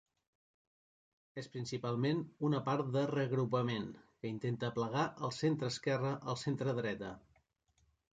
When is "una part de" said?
2.49-3.03